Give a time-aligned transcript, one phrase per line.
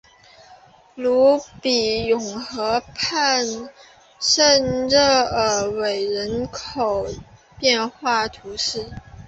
[0.95, 3.45] 鲁比永河畔
[4.19, 7.05] 圣热尔韦人口
[7.59, 8.87] 变化图示